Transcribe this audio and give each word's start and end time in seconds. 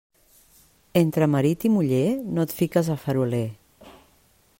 Entre 1.01 1.27
marit 1.33 1.65
i 1.69 1.71
muller, 1.73 2.01
no 2.37 2.47
et 2.47 2.57
fiques 2.61 2.91
a 2.95 2.99
faroler. 3.05 3.45